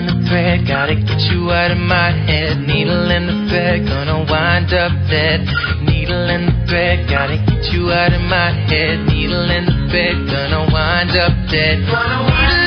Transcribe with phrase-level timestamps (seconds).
[0.00, 2.58] In the thread, gotta get you out of my head.
[2.58, 5.40] Needle in the thread, gonna wind up dead.
[5.82, 9.06] Needle in the thread, gotta get you out of my head.
[9.06, 11.80] Needle in the thread, gonna wind up dead.
[11.80, 12.59] Needle in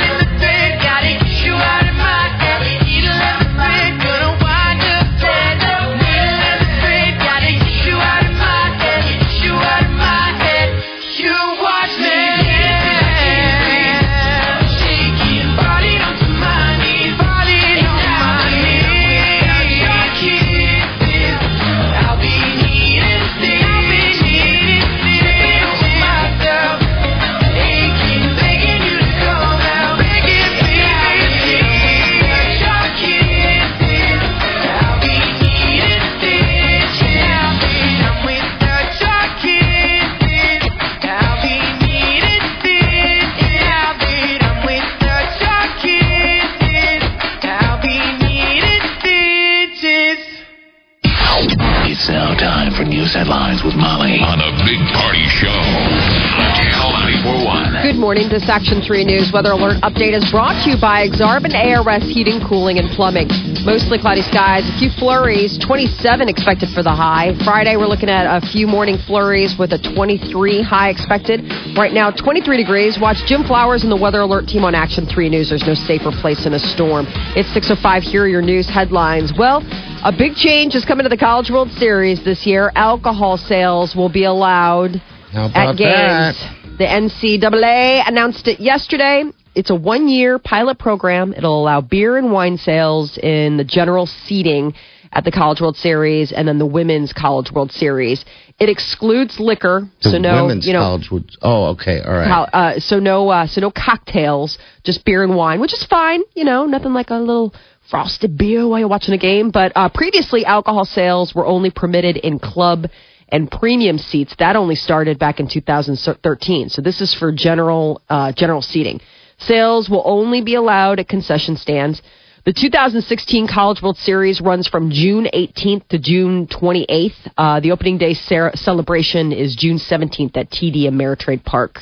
[58.33, 62.41] This Action 3 News weather alert update is brought to you by Exarban ARS Heating,
[62.41, 63.29] Cooling, and Plumbing.
[63.61, 67.37] Mostly cloudy skies, a few flurries, 27 expected for the high.
[67.45, 71.45] Friday, we're looking at a few morning flurries with a 23 high expected.
[71.77, 72.97] Right now, 23 degrees.
[72.97, 75.53] Watch Jim Flowers and the weather alert team on Action 3 News.
[75.53, 77.05] There's no safer place in a storm.
[77.37, 78.01] It's 6.05.
[78.01, 79.31] Here are your news headlines.
[79.37, 79.61] Well,
[80.01, 82.71] a big change is coming to the College World Series this year.
[82.73, 84.97] Alcohol sales will be allowed
[85.35, 86.41] at games.
[86.41, 86.62] that?
[86.77, 89.25] The NCAA announced it yesterday.
[89.53, 91.31] It's a one year pilot program.
[91.33, 94.73] It'll allow beer and wine sales in the general seating
[95.11, 98.25] at the College World Series and then the Women's College World Series.
[98.59, 101.29] It excludes liquor, The so no, women's you know, college would.
[101.43, 102.49] Oh, okay, all right.
[102.51, 106.23] uh, so no, uh, so no cocktails, just beer and wine, which is fine.
[106.33, 107.53] You know, nothing like a little
[107.91, 109.51] frosted beer while you're watching a game.
[109.51, 112.87] But uh, previously, alcohol sales were only permitted in club
[113.33, 114.33] and premium seats.
[114.37, 116.69] That only started back in 2013.
[116.69, 119.01] So this is for general uh, general seating.
[119.39, 122.01] Sales will only be allowed at concession stands.
[122.45, 127.31] The 2016 College World Series runs from June 18th to June 28th.
[127.37, 131.79] Uh, the opening day celebration is June 17th at TD Ameritrade Park.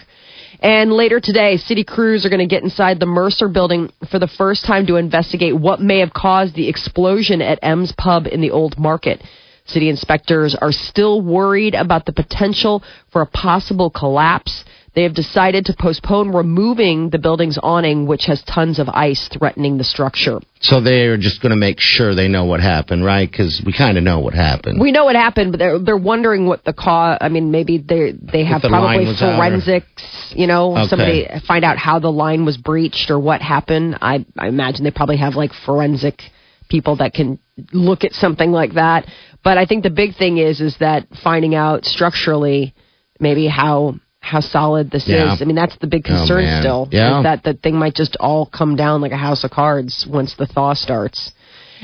[0.61, 4.27] And later today, city crews are going to get inside the Mercer building for the
[4.27, 8.51] first time to investigate what may have caused the explosion at M's Pub in the
[8.51, 9.21] Old Market.
[9.71, 14.63] City inspectors are still worried about the potential for a possible collapse.
[14.93, 19.77] They have decided to postpone removing the building's awning, which has tons of ice threatening
[19.77, 20.39] the structure.
[20.59, 23.29] So they're just going to make sure they know what happened, right?
[23.31, 24.81] Because we kind of know what happened.
[24.81, 27.17] We know what happened, but they're they're wondering what the cause.
[27.21, 30.33] I mean, maybe they they have the probably out or- forensics.
[30.35, 30.87] You know, Okay.
[30.89, 33.97] somebody find out how the line was breached or what happened.
[34.01, 36.21] I I imagine they probably have like forensic
[36.69, 37.39] people that can
[37.71, 39.05] look at something like that.
[39.43, 42.73] But I think the big thing is is that finding out structurally
[43.19, 45.33] maybe how how solid this Yeah.
[45.33, 45.41] is.
[45.41, 46.61] I mean, that's the big Oh, concern man.
[46.61, 46.87] still.
[46.91, 47.21] Yeah.
[47.23, 50.45] That the thing might just all come down like a house of cards once the
[50.45, 51.31] thaw starts.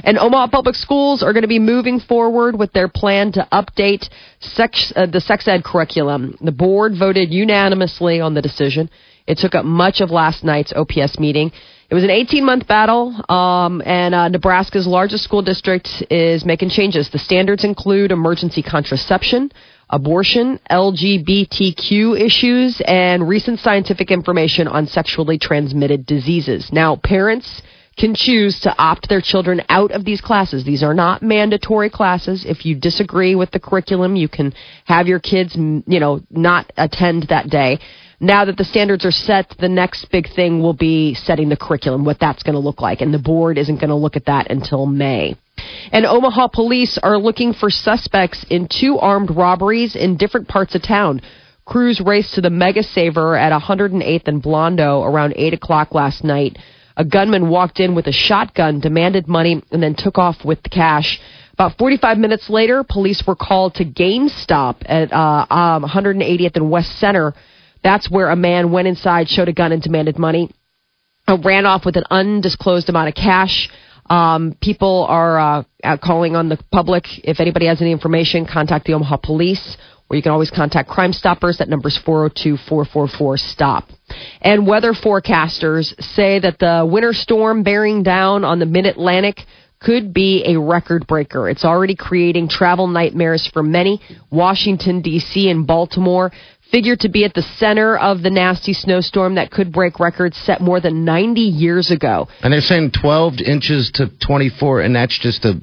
[0.03, 4.07] And Omaha Public Schools are going to be moving forward with their plan to update
[4.39, 6.37] sex, uh, the sex ed curriculum.
[6.39, 8.91] The board voted unanimously on the decision.
[9.25, 11.51] It took up much of last night's OPS meeting.
[11.89, 16.69] It was an 18 month battle, um, and uh, Nebraska's largest school district is making
[16.69, 17.09] changes.
[17.09, 19.53] The standards include emergency contraception,
[19.89, 26.73] abortion, LGBTQ issues, and recent scientific information on sexually transmitted diseases.
[26.73, 27.61] Now, parents
[27.97, 30.65] can choose to opt their children out of these classes.
[30.65, 32.43] These are not mandatory classes.
[32.45, 37.27] If you disagree with the curriculum, you can have your kids, you know, not attend
[37.29, 37.79] that day.
[38.19, 42.03] Now that the standards are set, the next big thing will be setting the curriculum,
[42.03, 43.01] what that's going to look like.
[43.01, 45.35] And the board isn't going to look at that until May.
[45.91, 50.81] And Omaha police are looking for suspects in two armed robberies in different parts of
[50.81, 51.21] town.
[51.65, 56.57] Crews raced to the Mega Saver at 108th and Blondo around 8 o'clock last night.
[56.95, 60.69] A gunman walked in with a shotgun, demanded money, and then took off with the
[60.69, 61.19] cash.
[61.53, 66.97] About 45 minutes later, police were called to GameStop at uh, um, 180th and West
[66.99, 67.35] Center.
[67.83, 70.49] That's where a man went inside, showed a gun, and demanded money.
[71.27, 73.69] Uh, ran off with an undisclosed amount of cash.
[74.09, 77.03] Um, people are uh, calling on the public.
[77.23, 79.77] If anybody has any information, contact the Omaha Police,
[80.09, 81.57] or you can always contact Crime Stoppers.
[81.57, 83.89] That number's 402-444-STOP.
[84.41, 89.41] And weather forecasters say that the winter storm bearing down on the Mid-Atlantic
[89.79, 91.49] could be a record breaker.
[91.49, 94.01] It's already creating travel nightmares for many.
[94.31, 95.49] Washington, D.C.
[95.49, 96.31] and Baltimore
[96.71, 100.61] figure to be at the center of the nasty snowstorm that could break records set
[100.61, 102.27] more than 90 years ago.
[102.41, 105.61] And they're saying 12 inches to 24, and that's just to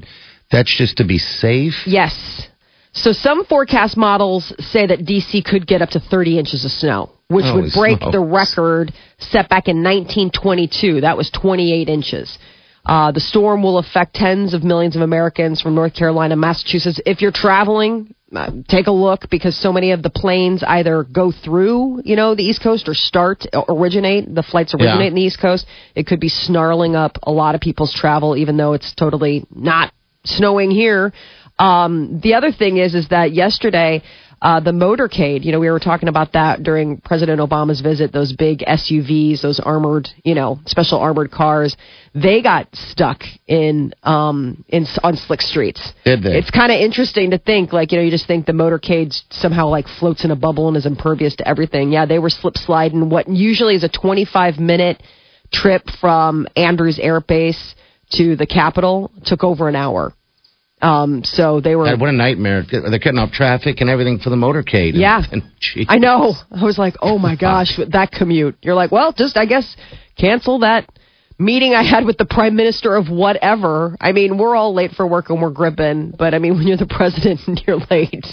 [0.51, 1.75] that's just to be safe.
[1.87, 2.49] Yes.
[2.93, 7.11] So some forecast models say that DC could get up to 30 inches of snow,
[7.29, 8.13] which Holy would break smokes.
[8.13, 11.01] the record set back in 1922.
[11.01, 12.39] That was 28 inches.
[12.87, 17.01] Uh, the storm will affect tens of millions of Americans from North Carolina, Massachusetts.
[17.07, 21.33] If you're traveling, uh, take a look because so many of the planes either go
[21.33, 24.33] through, you know, the East Coast or start, or originate.
[24.35, 25.09] The flights originate Yeah.
[25.09, 25.67] in the East Coast.
[25.95, 29.93] It could be snarling up a lot of people's travel, even though it's totally not
[30.25, 31.13] snowing here.
[31.59, 34.03] Um, the other thing is, is that yesterday,
[34.45, 38.35] uh, the motorcade, you know, we were talking about that during President Obama's visit, those
[38.35, 41.75] big SUVs, those armored, you know, special armored cars,
[42.15, 45.95] they got stuck in, um, in, on slick streets.
[46.05, 46.37] Did they?
[46.37, 49.69] It's kind of interesting to think, like, you know, you just think the motorcade somehow
[49.69, 51.91] like floats in a bubble and is impervious to everything.
[51.91, 55.03] Yeah, they were slip sliding what usually is a 25 minute
[55.55, 57.75] trip from Andrews Air Base
[58.11, 60.13] to the Capitol took over an hour.
[60.85, 61.87] Um, so they were.
[61.87, 62.63] God, what a nightmare!
[62.71, 64.93] They're cutting off traffic and everything for the motorcade.
[64.95, 65.23] Yeah.
[65.33, 65.87] And, geez.
[65.89, 66.35] I know.
[66.53, 68.57] I was like, oh my gosh, that commute.
[68.61, 69.77] You're like, well, just I guess
[70.19, 70.89] cancel that
[71.39, 73.97] meeting I had with the prime minister of whatever.
[74.01, 76.77] I mean, we're all late for work and we're gripping, but I mean, when you're
[76.77, 78.27] the president and you're late,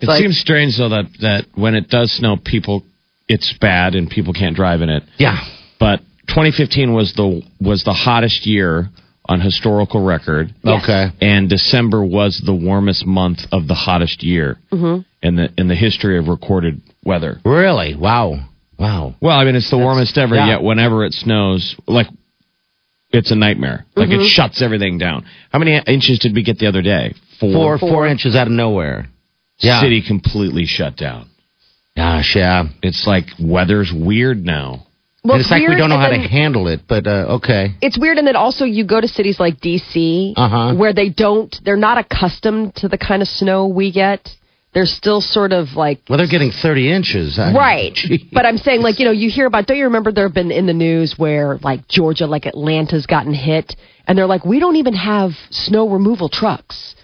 [0.00, 2.82] It like, seems strange though that that when it does snow, people
[3.28, 5.02] it's bad and people can't drive in it.
[5.18, 5.38] Yeah.
[5.78, 8.88] But 2015 was the was the hottest year
[9.26, 10.54] on historical record.
[10.62, 10.82] Yes.
[10.82, 11.06] Okay.
[11.20, 15.00] And December was the warmest month of the hottest year Mm-hmm.
[15.22, 17.38] in the in the history of recorded weather.
[17.44, 17.94] Really?
[17.94, 18.48] Wow.
[18.78, 19.14] Wow.
[19.20, 20.34] Well, I mean, it's the warmest ever.
[20.34, 20.46] yeah.
[20.48, 22.08] Yet, whenever it snows, like
[23.10, 23.84] it's a nightmare.
[23.94, 24.22] Like Mm-hmm.
[24.22, 25.24] it shuts everything down.
[25.52, 27.14] How many inches did we get the other day?
[27.38, 29.06] Four, four inches out of nowhere.
[29.58, 29.80] Yeah.
[29.80, 31.28] City completely shut down.
[31.96, 32.64] Gosh, yeah.
[32.82, 34.86] It's like weather's weird now.
[35.24, 37.74] Well, And it's like we don't know how to handle it, but uh, okay.
[37.80, 40.74] it's weird and then also you go to cities like DC Uh-huh.
[40.74, 44.28] where they don't they're not accustomed to the kind of snow we get.
[44.74, 47.38] They're still sort of like Well, they're getting 30 inches.
[47.38, 47.92] I- Right.
[48.08, 48.26] Gee.
[48.32, 50.50] But I'm saying, like, you know, you hear about, don't you remember there have been
[50.50, 53.76] in the news where, like, Georgia, like Atlanta's gotten hit,
[54.06, 56.94] and they're like, we don't even have snow removal trucks.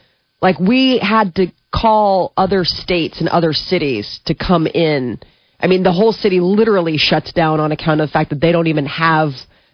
[0.40, 5.20] Like, we had to call other states and other cities to come in.
[5.60, 8.52] I mean, the whole city literally shuts down on account of the fact that they
[8.52, 9.30] don't even have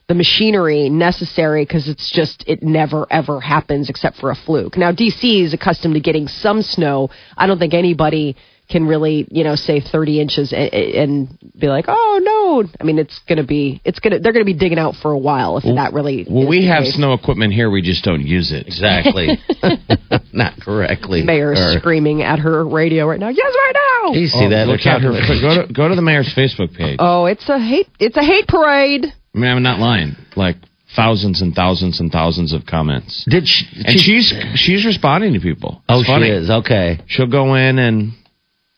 [0.09, 4.77] the machinery necessary because it's just, it never ever happens except for a fluke.
[4.77, 7.11] Now, DC is accustomed to getting some snow.
[7.37, 8.37] I don't think anybody
[8.69, 12.69] can really, you know, say 30 inches and, and be like, oh no.
[12.81, 14.95] I mean, it's going to be, it's going to, they're going to be digging out
[14.95, 16.27] for a while if that really.
[16.29, 16.95] Well, we have case.
[16.95, 17.71] snow equipment here.
[17.71, 18.67] We just don't use it.
[18.67, 19.39] Exactly.
[20.33, 21.23] Not correctly.
[21.23, 23.29] Mayor Or- screaming at her radio right now.
[23.29, 24.13] Yes, right now.
[24.15, 24.67] You see oh, that?
[24.67, 25.13] Oh, Look They're at her.
[25.13, 26.97] Go to go to the mayor's Facebook page.
[26.99, 29.05] Oh, it's a hate, it's a hate parade.
[29.05, 30.17] I mean, I'm not lying.
[30.37, 30.57] Like
[30.95, 33.25] thousands and thousands and thousands of comments.
[33.29, 33.67] Did she?
[33.85, 35.83] And she's she's responding to people.
[35.89, 36.27] Oh, funny.
[36.27, 36.51] she is.
[36.51, 37.01] Okay.
[37.07, 38.13] She'll go in and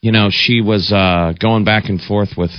[0.01, 2.51] you know she was uh, going back and forth with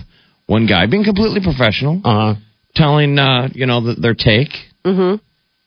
[0.46, 2.40] one guy, being completely professional, Uh huh.
[2.76, 4.50] telling uh, you know th- their take,
[4.86, 5.16] mm-hmm.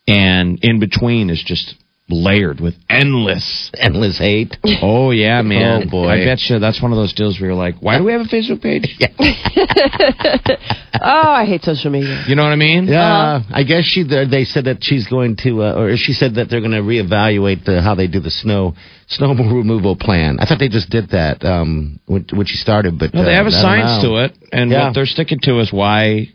[0.06, 1.74] and in between is just
[2.10, 3.70] layered with endless.
[3.76, 4.56] Endless hate.
[4.82, 5.84] Oh yeah, man.
[5.86, 6.08] Oh, boy.
[6.08, 8.22] I bet you that's one of those deals where you're like, why do we have
[8.22, 8.96] a Facebook page?
[11.02, 12.24] Oh, I hate social media.
[12.28, 12.86] You know what I mean?
[12.86, 14.02] Yeah, I guess she.
[14.02, 17.64] They said that she's going to, uh, or she said that they're going to reevaluate
[17.64, 18.74] the, how they do the snow
[19.08, 20.38] snow removal plan.
[20.40, 23.36] I thought they just did that um, when, when she started, but No, they uh,
[23.36, 24.10] have a I don't science know.
[24.18, 24.86] to it, and Yeah.
[24.88, 26.28] what they're sticking to is why.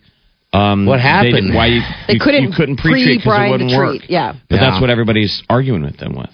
[0.53, 1.33] Um, What happened?
[1.35, 3.89] didn't- why you, They you, couldn't, you couldn't pre-treat because it pre-brine wouldn't the work.
[3.99, 4.09] treat.
[4.09, 4.33] Yeah.
[4.49, 4.69] But Yeah.
[4.69, 6.29] that's what everybody's arguing with them with.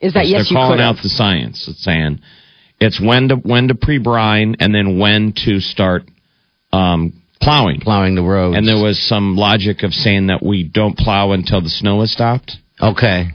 [0.00, 1.66] Is that yes, they're you calling could out the science.
[1.66, 2.20] It's saying
[2.80, 6.04] it's when to when to pre-brine and then when to start
[6.72, 7.80] um, plowing.
[7.80, 8.56] plowing the roads.
[8.56, 12.10] And there was some logic of saying that we don't plow until the snow has
[12.12, 12.56] stopped.
[12.80, 13.28] okay.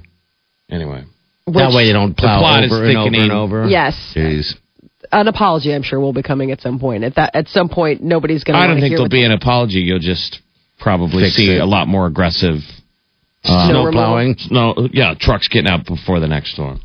[0.69, 1.03] Anyway,
[1.48, 3.67] that way they don't plow plot is over and over and over.
[3.67, 3.95] Yes.
[4.15, 4.53] Jeez.
[5.11, 7.03] An apology, I'm sure, will be coming at some point.
[7.03, 8.63] At that, at some point, nobody's going to.
[8.63, 9.79] I don't think there'll be an apology.
[9.79, 10.39] You'll just
[10.79, 11.61] probably Fix see it.
[11.61, 12.59] a lot more aggressive
[13.43, 14.35] Snow Snow plowing.
[14.51, 16.81] No, yeah, trucks getting out before the next storm.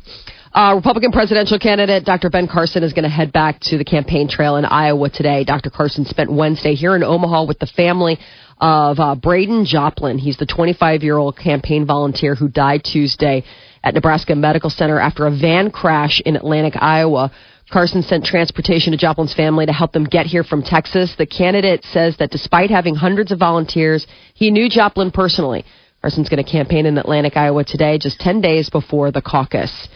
[0.53, 2.29] Uh, Republican presidential candidate Dr.
[2.29, 5.43] Ben Carson is going to head back to the campaign trail in Iowa today.
[5.43, 5.69] Dr.
[5.69, 8.17] Carson spent Wednesday here in Omaha with the family
[8.61, 10.17] of uh, Braden Joplin.
[10.17, 13.43] He's the 25 year old campaign volunteer who died Tuesday
[13.83, 17.33] at Nebraska Medical Center after a van crash in Atlantic, Iowa.
[17.71, 21.15] Carson sent transportation to Joplin's family to help them get here from Texas.
[21.17, 24.05] The candidate says that despite having hundreds of volunteers,
[24.35, 25.65] he knew Joplin personally.
[26.01, 29.87] Carson's going to campaign in Atlantic, Iowa today, just 10 days before the caucus.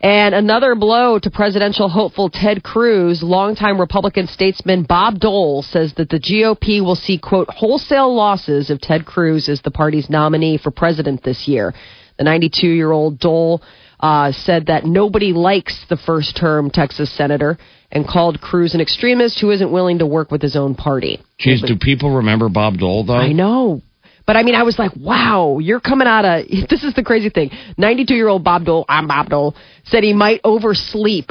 [0.00, 3.22] And another blow to presidential hopeful Ted Cruz.
[3.22, 8.80] Longtime Republican statesman Bob Dole says that the GOP will see, quote, wholesale losses if
[8.80, 11.74] Ted Cruz is the party's nominee for president this year.
[12.16, 13.60] The 92 year old Dole
[14.00, 17.58] uh, said that nobody likes the first term Texas senator
[17.90, 21.20] and called Cruz an extremist who isn't willing to work with his own party.
[21.40, 23.14] Jeez, do people remember Bob Dole though?
[23.14, 23.80] I know.
[24.26, 26.44] But I mean, I was like, wow, you're coming out of.
[26.68, 27.50] This is the crazy thing.
[27.78, 31.30] 92 year old Bob Dole, I'm Bob Dole, said he might oversleep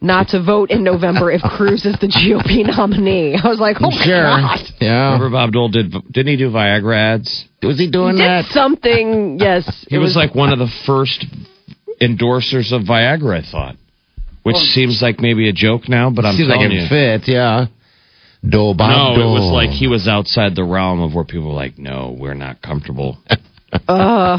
[0.00, 3.38] not to vote in November if Cruz is the GOP nominee.
[3.40, 4.22] I was like, oh my Sure.
[4.24, 4.58] God.
[4.80, 5.12] Yeah.
[5.12, 5.92] Remember Bob Dole did?
[6.10, 7.44] Didn't he do Viagra ads?
[7.62, 8.46] Was he doing Did that?
[8.46, 9.86] something, yes.
[9.88, 11.24] He it was, like one of the first
[12.02, 13.76] endorsers of Viagra, I thought.
[14.42, 16.88] Which seems like maybe a joke now, but I'm Seems like it you.
[16.88, 17.66] fit, yeah.
[18.46, 19.36] Dole Bob no, Dole.
[19.36, 22.34] it was like he was outside the realm of where people were like, no, we're
[22.34, 23.18] not comfortable.
[23.88, 24.38] uh,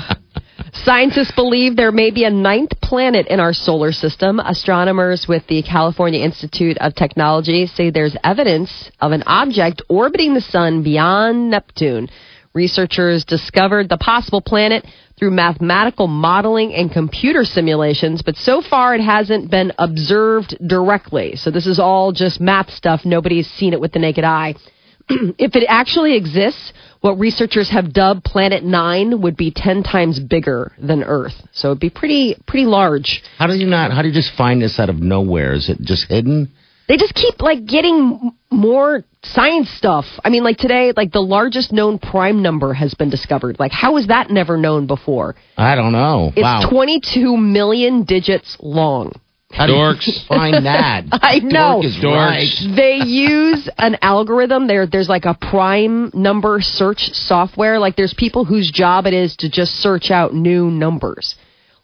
[0.73, 4.39] Scientists believe there may be a ninth planet in our solar system.
[4.39, 10.41] Astronomers with the California Institute of Technology say there's evidence of an object orbiting the
[10.41, 12.09] sun beyond Neptune.
[12.53, 14.85] Researchers discovered the possible planet
[15.23, 21.37] through mathematical modeling and computer simulations, but so far it hasn't been observed directly.
[21.37, 23.05] So this is all just math stuff.
[23.05, 24.55] Nobody's seen it with the naked eye.
[25.07, 30.73] if it actually exists, what researchers have dubbed Planet Nine would be ten times bigger
[30.77, 31.35] than Earth.
[31.53, 33.23] So it'd be pretty pretty large.
[33.37, 33.93] How do you not?
[33.93, 35.53] How do you just find this out of nowhere?
[35.53, 36.51] Is it just hidden?
[36.87, 40.05] They just keep like getting more science stuff.
[40.23, 43.57] I mean, like today, like the largest known prime number has been discovered.
[43.59, 45.35] Like, how was that never known before?
[45.57, 46.31] I don't know.
[46.35, 46.69] It's wow.
[46.69, 49.13] 22 million digits long.
[49.51, 50.25] How do Dorks.
[50.27, 51.05] find that?
[51.11, 51.81] I know.
[51.81, 52.15] Dork is Dorks.
[52.15, 52.75] right.
[52.75, 54.67] they use an algorithm.
[54.67, 57.79] There, there's like a prime number search software.
[57.79, 61.35] Like there's people whose job it is to just search out new numbers.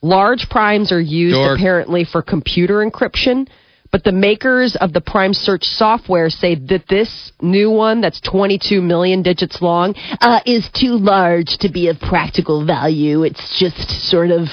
[0.01, 1.59] Large primes are used Dork.
[1.59, 3.47] apparently for computer encryption,
[3.91, 8.81] but the makers of the prime search software say that this new one that's 22
[8.81, 13.23] million digits long uh, is too large to be of practical value.
[13.23, 14.47] It's just sort of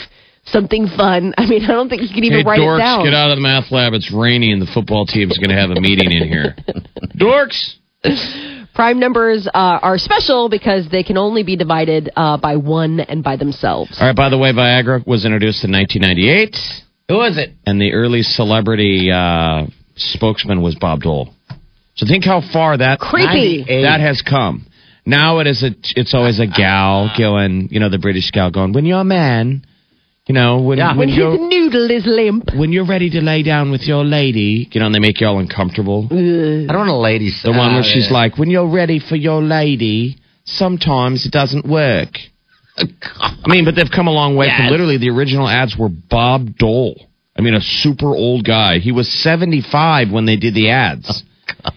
[0.44, 1.34] something fun.
[1.38, 3.04] I mean, I don't think you can even hey, write dorks, it down.
[3.04, 3.92] get out of the math lab.
[3.92, 6.56] It's rainy and the football team's going to have a meeting in here.
[7.16, 7.74] dorks.
[8.74, 13.24] Prime numbers uh, are special because they can only be divided uh, by one and
[13.24, 13.96] by themselves.
[13.98, 17.50] All right, by the way, Viagra was introduced in 1998, Who is it?
[17.66, 21.32] and the early celebrity uh, spokesman was Bob Dole.
[21.94, 23.64] So think how far that Creepy.
[23.82, 24.66] that has come.
[25.06, 28.72] Now it is a it's always a gal going, you know, the British gal going,
[28.72, 29.64] when you're a man,
[30.26, 30.90] you know, when Yeah.
[30.96, 32.50] when When his noodle is limp.
[32.56, 35.28] when you're ready to lay down with your lady, you know, and they make you
[35.28, 36.08] all uncomfortable.
[36.10, 36.14] I
[36.72, 37.30] don't want a lady.
[37.44, 42.18] The one where she's like, when you're ready for your lady, sometimes it doesn't work.
[42.78, 44.70] I mean, but they've come a long way from Yes.
[44.70, 47.08] literally the original ads were Bob Dole.
[47.38, 48.78] I mean, a super old guy.
[48.78, 51.22] He was 75 when they did the ads.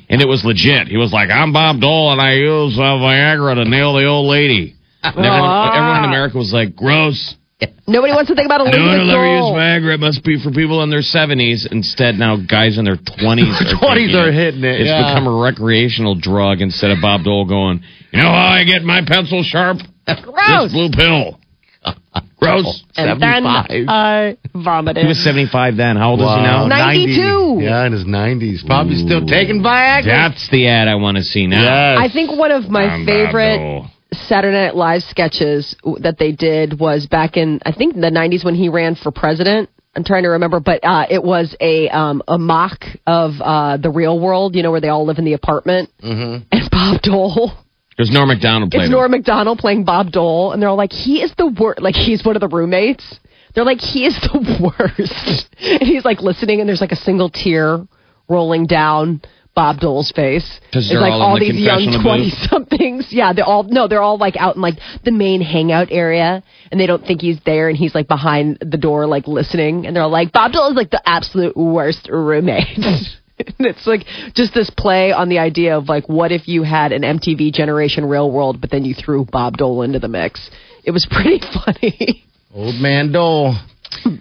[0.09, 0.87] And it was legit.
[0.87, 4.25] He was like, I'm Bob Dole and I use uh, Viagra to nail the old
[4.29, 4.75] lady.
[5.03, 7.35] And everyone, everyone in America was like, gross.
[7.87, 9.93] Nobody wants to think about No one Elizabeth will ever use Viagra.
[9.95, 11.71] It must be for people in their 70s.
[11.71, 15.13] Instead, now guys in their 20s are 20s are hitting it, It's yeah.
[15.13, 19.01] become a recreational drug instead of Bob Dole going, you know how I get my
[19.05, 19.77] pencil sharp?
[20.23, 20.63] Gross.
[20.63, 21.39] This blue pill.
[22.39, 22.83] Gross.
[22.95, 23.85] And then 75.
[23.87, 25.03] I vomited.
[25.03, 25.97] He was 75 then.
[25.97, 26.63] How old is he now?
[26.63, 26.67] Wow.
[26.67, 27.59] 92.
[27.63, 28.65] Yeah, in his 90s.
[28.65, 30.05] Probably still taking Viagra.
[30.05, 31.61] That's the ad I want to see now.
[31.61, 31.99] Yes.
[31.99, 37.07] I think one of my I'm favorite Saturday Night Live sketches that they did was
[37.07, 39.69] back in I think the 90s when he ran for president.
[39.95, 43.89] I'm trying to remember, but uh, it was a um, a mock of uh, the
[43.89, 45.89] real world, you know, where they all live in the apartment.
[46.01, 46.43] Mm-hmm.
[46.51, 47.51] And Bob Dole,
[47.99, 51.21] There's Norm Macdonald playing it's Norm Macdonald playing Bob Dole, and they're all like, he
[51.21, 51.81] is the worst.
[51.81, 53.19] Like he's one of the roommates.
[53.53, 55.49] They're like, he is the worst.
[55.59, 57.85] and he's like listening, and there's like a single tear
[58.29, 59.21] rolling down
[59.53, 60.61] Bob Dole's face.
[60.71, 63.07] It's like all in the these young twenty somethings.
[63.11, 66.41] Yeah, they're all no, they're all like out in like the main hangout area,
[66.71, 69.93] and they don't think he's there, and he's like behind the door, like listening, and
[69.93, 72.77] they're all like, Bob Dole is like the absolute worst roommate.
[73.39, 76.91] And it's like just this play on the idea of like, what if you had
[76.91, 80.49] an MTV Generation Real World, but then you threw Bob Dole into the mix?
[80.83, 82.23] It was pretty funny.
[82.53, 83.55] Old man Dole.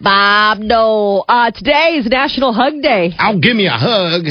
[0.00, 1.24] Bob Dole.
[1.28, 3.12] Uh, today is National Hug Day.
[3.18, 4.24] I'll give me a hug.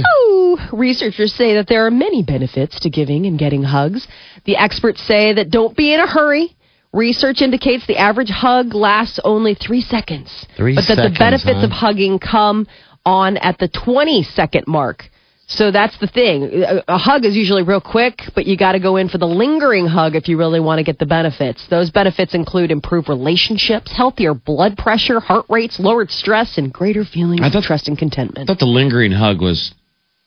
[0.74, 4.08] Researchers say that there are many benefits to giving and getting hugs.
[4.46, 6.56] The experts say that don't be in a hurry.
[6.94, 10.48] Research indicates the average hug lasts only three seconds.
[10.56, 11.66] Three but that the benefits huh?
[11.66, 12.66] of hugging come
[13.08, 15.10] on at the 20 second mark.
[15.50, 16.44] So that's the thing.
[16.62, 19.26] A, a hug is usually real quick, but you got to go in for the
[19.28, 21.66] lingering hug if you really want to get the benefits.
[21.70, 27.40] Those benefits include improved relationships, healthier blood pressure, heart rates, lowered stress, and greater feelings
[27.42, 28.50] I thought- of trust and contentment.
[28.50, 29.74] I thought the lingering hug was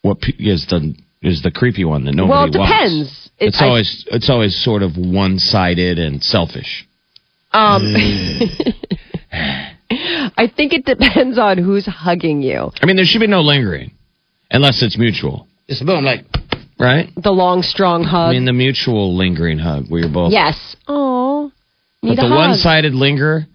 [0.01, 2.73] what is the is the creepy one that nobody Well, it wants.
[2.73, 3.31] depends.
[3.39, 6.87] It- It's I- always it's always sort of one sided and selfish.
[7.53, 7.95] Um,
[10.37, 12.71] I think it depends on who's hugging you.
[12.83, 13.93] I mean, there should be no lingering
[14.51, 16.25] unless it's mutual, Just boom, like
[16.79, 17.09] right?
[17.17, 18.31] The long, strong hug.
[18.31, 20.33] I mean, the mutual lingering hug where you're both.
[20.33, 20.77] yes.
[20.89, 21.53] Oh,
[22.03, 22.31] But the hug.
[22.31, 23.47] one sided linger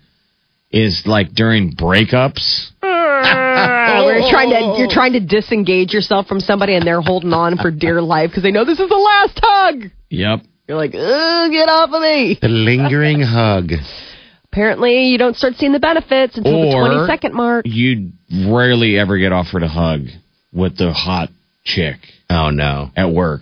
[0.72, 2.72] is like during breakups.
[2.82, 7.58] Where you're trying to you're trying to disengage yourself from somebody and they're holding on
[7.58, 9.92] for dear life because they know this is the last hug.
[10.10, 10.42] Yep.
[10.68, 12.38] You're like, Ugh, get off of me.
[12.42, 13.72] the lingering hug.
[14.56, 17.66] Apparently, you don't start seeing the benefits until the 20 second mark.
[17.68, 18.12] You
[18.48, 20.04] rarely ever get offered a hug
[20.54, 21.28] with the hot
[21.66, 21.98] chick
[22.30, 22.90] Oh no.
[22.96, 23.42] at work.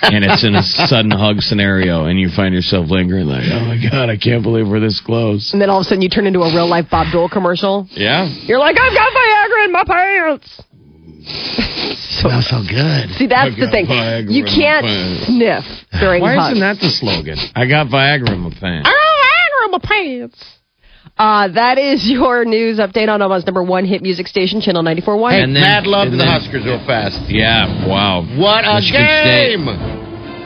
[0.00, 3.76] and it's in a sudden hug scenario, and you find yourself lingering, like, oh my
[3.90, 5.52] God, I can't believe we're this close.
[5.52, 7.86] And then all of a sudden, you turn into a real life Bob Dole commercial.
[7.90, 8.24] Yeah.
[8.48, 10.48] You're like, I've got Viagra in my pants.
[12.24, 13.10] so, Smells so good.
[13.20, 13.84] see, that's the thing.
[13.84, 14.86] Viagra You can't
[15.28, 15.64] sniff
[16.00, 16.56] during Why hugs.
[16.56, 17.36] isn't that the slogan?
[17.54, 18.88] I got Viagra in my pants.
[19.72, 20.58] My pants.
[21.18, 25.42] Uh, that is your news update on Omaha's number one hit music station, Channel 94.1.
[25.42, 27.20] And then- Mad love to and the then- Huskers real fast.
[27.28, 28.22] Yeah, wow.
[28.38, 29.56] What a Michigan State.
[29.56, 29.66] game!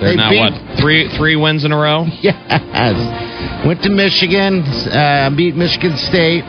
[0.01, 2.05] They're They now beat- what three three wins in a row.
[2.23, 3.67] Yes.
[3.67, 6.45] Went to Michigan, uh, beat Michigan State,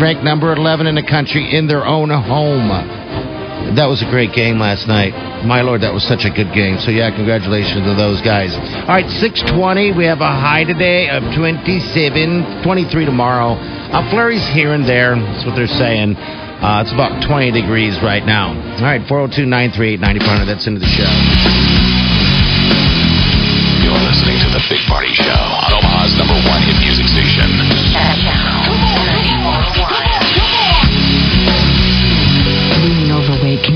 [0.00, 2.68] ranked number 11 in the country in their own home.
[3.78, 5.14] That was a great game last night.
[5.46, 6.82] My lord, that was such a good game.
[6.82, 8.50] So yeah, congratulations to those guys.
[8.84, 9.94] All right, 620.
[9.94, 13.54] We have a high today of 27, 23 tomorrow.
[13.54, 15.14] Uh, flurries here and there.
[15.14, 16.18] That's what they're saying.
[16.18, 18.58] Uh, it's about 20 degrees right now.
[18.58, 20.50] All right, 402 938 9400.
[20.50, 21.06] That's into the show.
[23.86, 28.59] You're listening to the Big Party Show on Omaha's number one hit music station.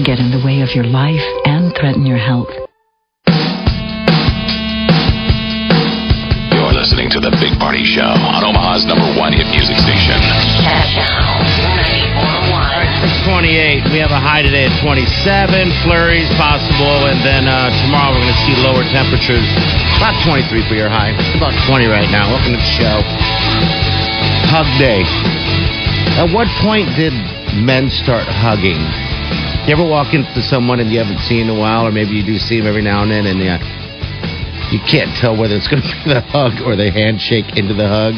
[0.04, 2.48] Can get in the way of your life and threaten your health.
[6.52, 10.20] You're listening to the Big Party Show on Omaha's number one hit music station.
[13.24, 13.92] 628.
[13.92, 15.72] We have a high today at 27.
[15.84, 17.08] Flurries possible.
[17.08, 19.46] And then uh, tomorrow we're going to see lower temperatures.
[19.96, 21.16] About 23 for your high.
[21.16, 22.28] It's about 20 right now.
[22.28, 23.00] Welcome to the show.
[24.52, 25.04] Hug day.
[26.20, 27.12] At what point did
[27.56, 28.80] men start hugging?
[29.66, 32.24] You ever walk into someone and you haven't seen in a while, or maybe you
[32.24, 33.56] do see them every now and then, and uh,
[34.70, 37.88] you can't tell whether it's going to be the hug or the handshake into the
[37.88, 38.12] hug?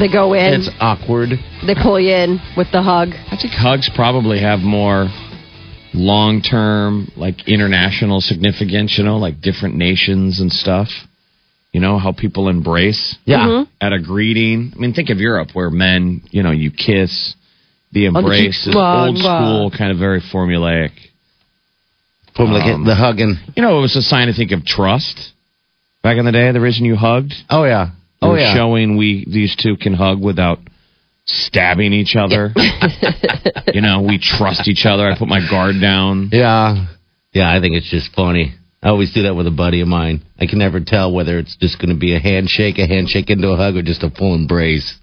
[0.00, 1.30] They go in, It's awkward.
[1.66, 3.10] they pull you in with the hug.
[3.12, 5.08] I think hugs probably have more
[5.92, 10.88] long term, like international significance, you know, like different nations and stuff.
[11.72, 13.64] You know, how people embrace Yeah.
[13.78, 14.72] at a greeting.
[14.74, 17.34] I mean, think of Europe where men, you know, you kiss,
[17.92, 18.66] the On the embrace cheeks.
[18.68, 20.90] is old school, kind of very formulaic.
[22.36, 23.36] Boom, like Um, the hugging.
[23.56, 25.32] You know, it was a sign, I think, of trust
[26.02, 26.52] back in the day.
[26.52, 27.90] The reason you hugged, Oh, yeah.
[28.22, 28.54] Oh, yeah.
[28.54, 30.58] showing we these two can hug without
[31.26, 32.52] stabbing each other.
[33.74, 35.10] you know, we trust each other.
[35.10, 36.30] I put my guard down.
[36.32, 36.86] Yeah.
[37.32, 38.54] Yeah, I think it's just funny.
[38.82, 40.22] I always do that with a buddy of mine.
[40.40, 43.48] I can never tell whether it's just going to be a handshake, a handshake into
[43.48, 44.94] a hug, or just a full embrace.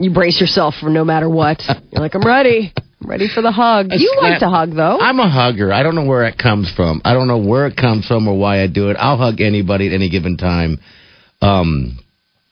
[0.00, 1.60] You brace yourself for no matter what.
[1.90, 2.72] You're like, I'm ready.
[3.00, 3.88] I'm ready for the hug.
[3.90, 4.98] You like to hug, though.
[5.00, 5.72] I'm a hugger.
[5.72, 7.02] I don't know where it comes from.
[7.04, 8.96] I don't know where it comes from or why I do it.
[8.98, 10.78] I'll hug anybody at any given time.
[11.42, 11.98] Um,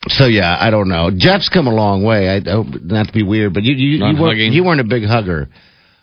[0.08, 1.10] so yeah, I don't know.
[1.16, 2.28] Jeff's come a long way.
[2.28, 4.80] I, I hope not to be weird, but you you, Not you, weren't, you weren't
[4.80, 5.48] a big hugger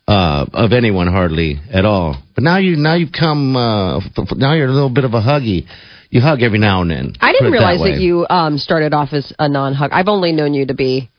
[0.07, 2.23] uh, of anyone hardly at all.
[2.35, 3.57] But now you now you've come.
[3.57, 5.67] Uh, f- f- now you're a little bit of a huggy.
[6.09, 7.15] You hug every now and then.
[7.19, 7.97] I didn't realize that, way.
[7.97, 9.91] you um, started off as a non-hug.
[9.91, 11.09] I've only known you to be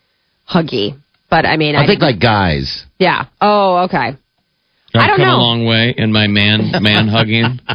[0.49, 0.99] huggy,
[1.31, 2.85] but I mean, I, I think like guys.
[2.99, 3.27] yeah.
[3.41, 4.17] Oh, okay.
[4.97, 5.37] I've I don't come know.
[5.37, 7.59] a long way in my man man hugging.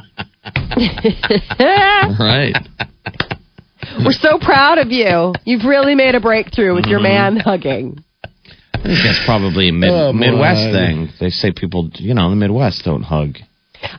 [2.20, 2.56] right.
[4.06, 5.34] We're so proud of you.
[5.46, 6.92] You've really made a breakthrough with Mm-hmm.
[6.92, 8.04] your man hugging.
[8.74, 10.14] I think that's probably a mid, Oh.
[10.14, 11.10] Midwest thing.
[11.20, 13.36] They say people, you know, in the Midwest don't hug.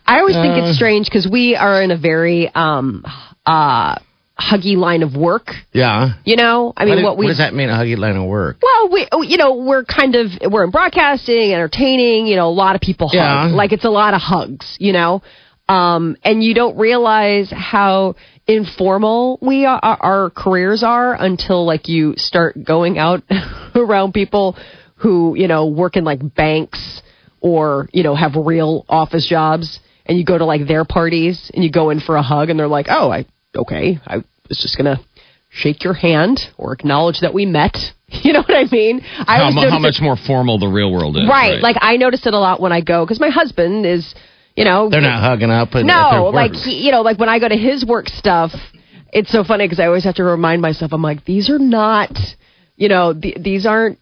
[0.07, 0.67] I always think Uh.
[0.69, 3.05] it's strange because we are in a very um,
[3.45, 3.97] uh,
[4.41, 5.53] huggy line of work.
[5.73, 6.15] Yeah.
[6.25, 7.69] You know, I mean, what, what we what does that mean?
[7.69, 8.59] A huggy line of work?
[8.63, 12.27] well, we, oh, you know, we're kind of we're in broadcasting, entertaining.
[12.27, 13.15] You know, a lot of people hug.
[13.15, 13.47] Yeah.
[13.55, 14.77] Like it's a lot of hugs.
[14.79, 15.23] You know,
[15.69, 21.89] um, and you don't realize how informal we are, our, our careers are until like
[21.89, 23.23] you start going out
[23.77, 24.57] around people
[24.97, 27.03] who you know work in like banks
[27.41, 31.63] or you know have real office jobs, and you go to like their parties and
[31.63, 33.27] you go in for a hug, and they're like, oh, I
[33.57, 35.01] okay, I was just gonna
[35.49, 37.77] shake your hand or acknowledge that we met.
[38.13, 39.03] You know what I mean?
[39.05, 41.29] I How, always mu- how it- much more formal the real world is.
[41.29, 44.17] right, Like I notice it a lot when I go because my husband is,
[44.57, 45.69] you know, They're not hugging up.
[45.77, 48.51] And no, like he, you know, like when I go to his work stuff,
[49.13, 50.93] it's so funny because I always have to remind myself.
[50.93, 52.11] I'm like, these are not,
[52.81, 53.99] you know, th- these aren't.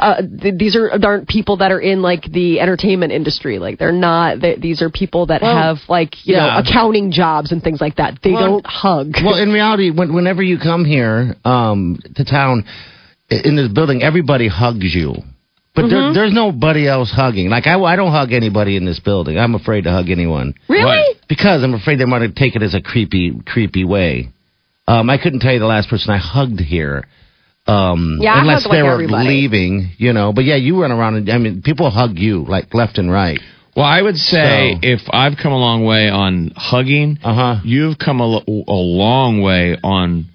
[0.00, 3.58] Uh, th- these are aren't people that are in like the entertainment industry.
[3.58, 4.40] Like they're not.
[4.40, 6.46] They, these are people that Well, have like you yeah.
[6.46, 8.18] know accounting jobs and things like that.
[8.22, 9.12] They Well, don't hug.
[9.24, 12.64] well, in reality, when, whenever you come here um, to town,
[13.30, 15.14] in this building, everybody hugs you.
[15.74, 15.90] But Mm-hmm.
[15.90, 17.48] there, there's nobody else hugging.
[17.50, 19.38] Like, I, I don't hug anybody in this building.
[19.38, 20.54] I'm afraid to hug anyone.
[20.68, 20.84] really?
[20.84, 21.16] What?
[21.28, 24.30] Because I'm afraid they might take it as a creepy, creepy way.
[24.88, 27.04] Um, I couldn't tell you the last person I hugged here.
[27.68, 29.28] Um, Yeah, unless they were everybody.
[29.28, 30.32] leaving, you know.
[30.32, 33.38] But yeah, you run around and I mean, people hug you like left and right.
[33.76, 37.56] Well, I would say So- if I've come a long way on hugging, Uh huh.
[37.64, 40.26] you've come a, lo- a long way on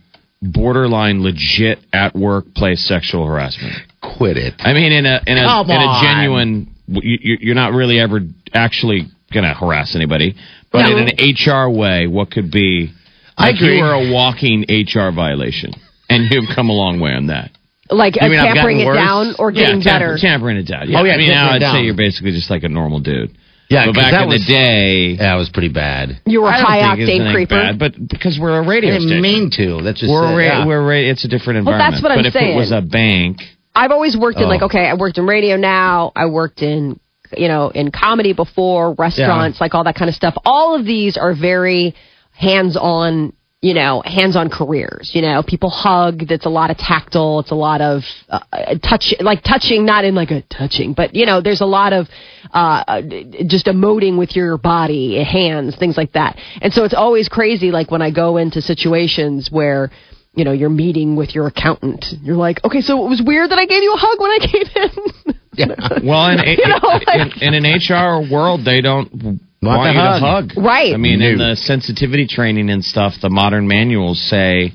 [0.42, 3.74] borderline legit at workplace sexual harassment.
[4.02, 4.54] Quit it.
[4.60, 8.20] I mean, in a in a in a genuine, you, you- you're not really ever
[8.54, 10.36] actually going to harass anybody,
[10.72, 10.98] but No.
[10.98, 12.92] in an HR way, what could be?
[13.38, 13.78] I Like agree.
[13.80, 15.74] you are a walking HR violation,
[16.14, 17.52] and you've come a long way on that.
[17.90, 18.96] Like uh, You mean I've tampering it worse?
[18.98, 19.84] down or getting better?
[19.84, 20.18] yeah, tamper- better?
[20.22, 20.90] tampering it down.
[20.90, 21.00] Yeah.
[21.00, 23.38] Oh, yeah, I mean now I'd it say you're basically just like a normal dude.
[23.70, 26.20] Yeah, but 'cause back that in was- the day, That was pretty bad.
[26.26, 27.56] You were a I high octane creeper.
[27.56, 29.82] Bad, but because we're a radio didn't station, mean to.
[29.84, 30.66] That's just we're a ra- yeah.
[30.66, 31.66] we're ra- it's a different environment.
[31.66, 31.94] Well, environment.
[31.94, 32.54] that's what I'm but if saying.
[32.54, 33.38] it was a bank,
[33.76, 34.48] I've always worked in Oh.
[34.50, 37.00] like okay, I worked in radio now, I worked in
[37.36, 40.36] you know in comedy before, restaurants, like all that kind of stuff.
[40.46, 41.96] All of these are very
[42.36, 45.12] hands-on, you know, hands-on careers.
[45.14, 46.28] You know, people hug.
[46.28, 47.40] That's a lot of tactile.
[47.40, 48.42] It's a lot of uh,
[48.84, 52.08] touch, like touching, not in like a touching, but you know, there's a lot of
[52.54, 53.02] uh, uh,
[53.48, 56.38] just emoting with your body, hands, things like that.
[56.62, 59.90] And so it's always crazy, like when I go into situations where
[60.36, 62.06] you know, you're meeting with your accountant.
[62.24, 64.40] You're like, okay, so it was weird that I gave you a hug when I
[64.40, 65.36] came in.
[65.56, 65.68] Yeah.
[66.04, 70.00] well, in, You know, like- in, in an HR world, they don't want, the you
[70.00, 70.22] hug.
[70.22, 70.66] to hug.
[70.66, 70.94] Right.
[70.94, 74.74] I mean, in the sensitivity training and stuff, the modern manuals say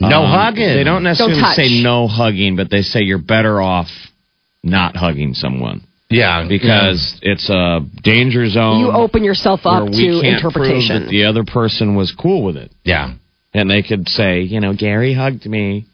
[0.00, 0.74] no um, hugging.
[0.74, 1.56] They don't necessarily touch.
[1.56, 3.88] say no hugging, but they say you're better off
[4.64, 8.80] not hugging someone Yeah, because it's a danger zone.
[8.80, 11.04] you open yourself where up we to can't prove interpretation.
[11.04, 13.14] that the other person was cool with it, yeah.
[13.54, 15.86] and they could say, you know, Gary hugged me.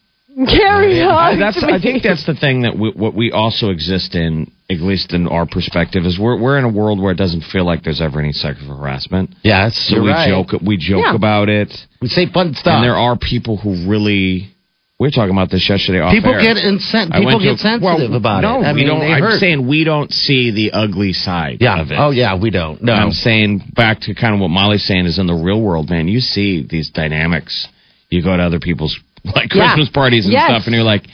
[0.47, 1.63] Gary I, that's.
[1.63, 5.27] I think that's the thing that we, what we also exist in, at least in
[5.27, 8.21] our perspective, is we're we're in a world where it doesn't feel like there's ever
[8.21, 9.31] any sexual harassment.
[9.43, 10.29] Yeah, So you're we right.
[10.29, 11.15] joke we joke Yeah.
[11.15, 12.75] about it, We say fun stuff.
[12.77, 14.55] and there are people who really.
[15.01, 16.01] We were talking about this yesterday.
[16.01, 16.41] Off people air.
[16.41, 17.13] get incent.
[17.13, 18.65] People went to- get sensitive well, about no, it.
[18.65, 18.99] I we mean, don't.
[18.99, 19.39] they I'm hurt.
[19.39, 21.81] saying we don't see the ugly side yeah.
[21.81, 21.97] of it.
[22.01, 22.83] Oh yeah, we don't.
[22.83, 22.95] No.
[22.95, 26.09] I'm saying back to kind of what Molly's saying is in the real world, man.
[26.09, 27.69] You see these dynamics.
[28.11, 28.99] You go to other people's
[29.35, 29.75] like Yeah.
[29.75, 30.49] Christmas parties and Yes.
[30.51, 31.05] stuff, and you're like,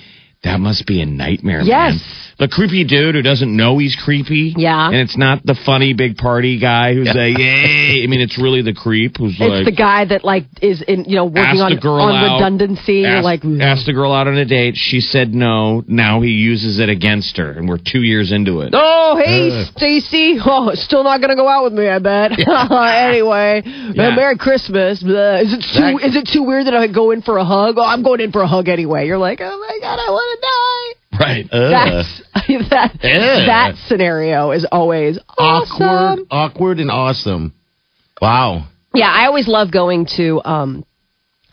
[0.43, 1.95] that must be a nightmare, Yes.
[1.95, 2.01] man.
[2.39, 4.55] The creepy dude who doesn't know he's creepy.
[4.57, 4.87] Yeah.
[4.89, 8.03] And it's not the funny big party guy who's like, yay.
[8.03, 10.83] I mean, it's really the creep who's like it's like, the guy that like is
[10.83, 13.07] in you know working on a girl on out, redundancy.
[13.07, 14.75] You're asked, like, "Mm." asked a girl out on a date.
[14.77, 15.85] She said no.
[15.87, 18.71] Now he uses it against her, and we're two years into it.
[18.75, 20.39] Oh, hey, Stacy.
[20.45, 22.33] Oh, still not gonna go out with me, I bet.
[22.39, 25.03] anyway, uh, Merry Christmas.
[25.03, 25.37] Blah.
[25.37, 25.81] Is it too?
[25.99, 27.77] That- Is it too weird that I go in for a hug?
[27.79, 29.07] Oh, I'm going in for a hug anyway.
[29.07, 30.84] You're like, oh my god, I want to die.
[31.19, 31.47] Right.
[31.51, 32.23] That's
[32.71, 32.91] that.
[32.95, 33.01] Ugh.
[33.03, 36.27] That scenario is always awkward, awesome.
[36.31, 37.53] awkward, and awesome.
[38.21, 38.69] Wow.
[38.95, 40.85] Yeah, I always love going to, um,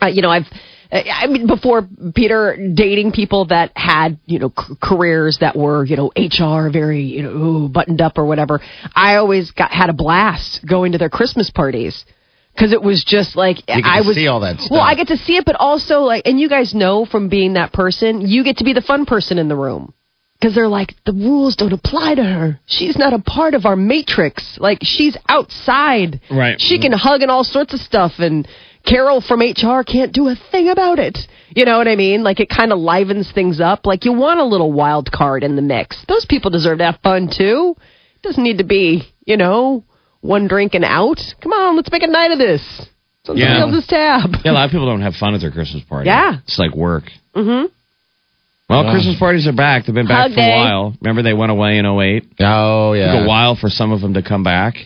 [0.00, 0.46] uh, you know, I've,
[0.92, 5.96] I mean, before Peter dating people that had, you know, c- careers that were, you
[5.96, 8.60] know, HR, very, you know, ooh, buttoned up or whatever.
[8.94, 12.04] I always got had a blast going to their Christmas parties
[12.54, 14.70] because it was just like You get I to was see all that stuff.
[14.70, 17.54] Well, I get to see it, but also like, and you guys know from being
[17.54, 19.94] that person, you get to be the fun person in the room.
[20.38, 22.60] Because they're like, the rules don't apply to her.
[22.66, 24.58] She's not a part of our matrix.
[24.58, 26.20] Like, she's outside.
[26.32, 26.60] Right.
[26.60, 28.48] She can hug and all sorts of stuff, and
[28.84, 31.16] Carol from HR can't do a thing about it.
[31.54, 32.24] You know what I mean?
[32.24, 33.86] Like, it kind of livens things up.
[33.86, 36.04] Like, you want a little wild card in the mix.
[36.08, 37.76] Those people deserve to have fun, too.
[38.16, 39.84] It doesn't need to be, you know,
[40.22, 41.20] one drink and out.
[41.42, 42.62] Come on, let's make a night of this.
[43.24, 43.60] Somebody Yeah.
[43.60, 44.30] else's tab.
[44.44, 46.08] Yeah, a lot of people don't have fun at their Christmas party.
[46.08, 46.38] Yeah.
[46.44, 47.04] It's like work.
[47.36, 47.66] Mm-hmm.
[48.68, 49.84] Well, Christmas parties are back.
[49.84, 50.54] They've been back Hug for day.
[50.54, 50.94] a while.
[51.02, 52.24] Remember they went away in 08?
[52.40, 53.02] Oh, yeah.
[53.02, 53.12] It yeah.
[53.18, 54.76] took a while for some of them to come back.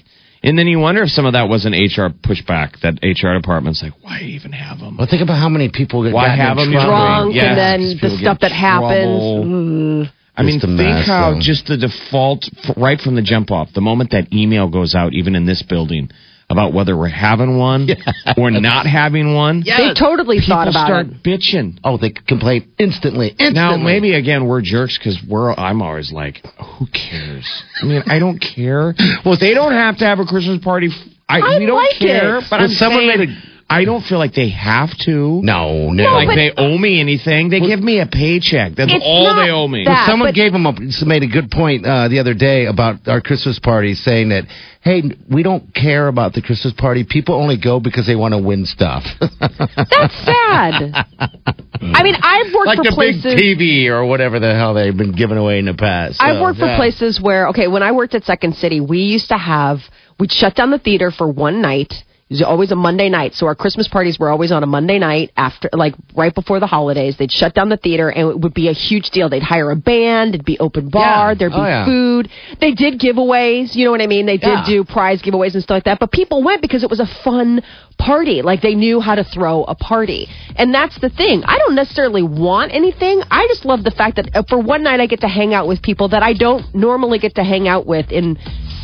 [0.42, 2.81] And then you wonder if some of that was an HR pushback.
[2.81, 4.96] That HR department's like, why even have them?
[4.96, 6.72] Well, think about how many people get Why gotten in have 'em.
[6.72, 9.22] Drunk Yes, and then the stuff get that happens.
[9.22, 10.11] Mm.
[10.37, 11.40] I mean, think mess, how though.
[11.40, 15.35] just the default, right from the jump off, the moment that email goes out, even
[15.35, 16.11] in this building,
[16.49, 17.88] about whether we're having one
[18.37, 21.22] or not having one, They totally people thought about start it.
[21.25, 21.79] bitching.
[21.83, 23.29] Oh, they complain instantly.
[23.31, 23.53] instantly.
[23.55, 25.53] Now, maybe again, we're jerks because we're.
[25.55, 26.44] I'm always like,
[26.79, 27.46] who cares?
[27.83, 28.94] I mean, I don't care.
[29.25, 30.87] Well, they don't have to have a Christmas party.
[30.88, 32.37] f- I, I we don't like care.
[32.38, 32.44] it.
[32.49, 35.40] But Well, I'm someone saying, made a- I don't feel like they have to.
[35.42, 36.05] No, no.
[36.14, 37.50] like they owe me anything.
[37.50, 38.74] They give me a paycheck.
[38.76, 39.85] That's all they owe me.
[39.85, 40.07] that.
[40.07, 40.72] Someone gave them a
[41.05, 44.44] made a good point uh, the other day about our Christmas party, saying that
[44.87, 47.05] hey, we don't care about the Christmas party.
[47.09, 49.02] People only go because they want to win stuff.
[49.20, 50.94] That's sad.
[51.18, 53.35] I mean, I've worked like for the places.
[53.35, 56.22] big TV or whatever the hell they've been giving away in the past.
[56.22, 59.29] I've So, worked for places where, okay, when I worked at Second City, we used
[59.31, 59.81] to have,
[60.20, 61.92] we'd shut down the theater for one night.
[62.29, 63.35] It was always a Monday night.
[63.35, 66.67] So our Christmas parties were always on a Monday night after, like, right before the
[66.67, 67.17] holidays.
[67.17, 69.29] They'd shut down the theater and it would be a huge deal.
[69.29, 71.35] They'd hire a band, it'd be open bar, Yeah.
[71.35, 71.85] there'd be Oh, yeah.
[71.85, 72.29] food.
[72.61, 74.27] They did giveaways, you know what I mean?
[74.27, 74.65] They did Yeah.
[74.67, 76.01] do prize giveaways and stuff like that.
[76.01, 77.62] But people went because it was a fun
[77.97, 78.43] party.
[78.43, 80.29] Like they knew how to throw a party.
[80.57, 81.45] And that's the thing.
[81.47, 83.23] I don't necessarily want anything.
[83.31, 85.69] I just love the fact that uh, for one night I get to hang out
[85.69, 88.37] with people that I don't normally get to hang out with in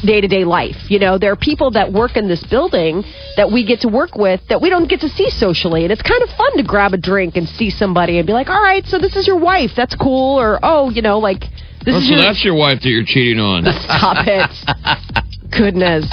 [0.05, 0.77] day to day life.
[0.91, 3.05] You know, there are people that work in this building
[3.37, 5.85] that we get to work with that we don't get to see socially.
[5.85, 8.49] And it's kind of fun to grab a drink and see somebody and be like,
[8.49, 9.71] all right, so this is your wife.
[9.77, 10.41] That's cool.
[10.41, 11.41] Or, oh, you know, like,
[11.85, 12.21] this oh, is your.
[12.21, 13.65] That's your wife that you're cheating on.
[13.85, 15.25] Stop it.
[15.57, 16.07] Goodness.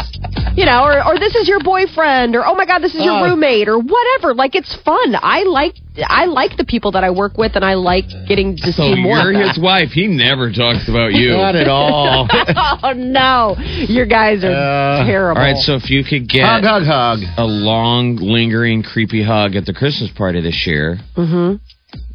[0.56, 3.20] You know, or, or this is your boyfriend, or oh my God, this is your
[3.20, 3.24] Oh.
[3.24, 4.34] roommate, or whatever.
[4.34, 5.16] Like it's fun.
[5.16, 5.76] I like
[6.06, 9.02] I like the people that I work with, and I like getting to So see
[9.02, 9.18] more.
[9.20, 9.48] you're of that.
[9.56, 9.90] his wife.
[9.92, 11.30] He never talks about you.
[11.32, 12.28] Not at all.
[12.84, 13.56] oh no,
[13.88, 15.40] your guys are Uh, terrible.
[15.42, 17.20] All right, so if you could get hug, hug, hug.
[17.38, 21.56] a long, lingering, creepy hug at the Christmas party this year, hmm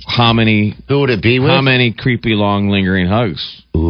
[0.06, 1.50] how many Who would it be with?
[1.50, 3.80] how many creepy, long, lingering hugs Ooh.